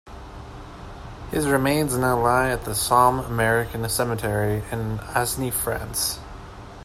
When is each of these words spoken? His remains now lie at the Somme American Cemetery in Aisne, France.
His 1.29 1.45
remains 1.47 1.95
now 1.95 2.19
lie 2.19 2.49
at 2.49 2.65
the 2.65 2.73
Somme 2.73 3.19
American 3.19 3.87
Cemetery 3.87 4.63
in 4.71 4.97
Aisne, 4.97 5.53
France. 5.53 6.19